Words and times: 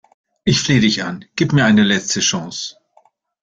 Ich 0.45 0.61
flehe 0.61 0.79
dich 0.81 1.03
an, 1.03 1.25
gib 1.35 1.53
mir 1.53 1.65
eine 1.65 1.83
letzte 1.83 2.21
Chance! 2.21 2.75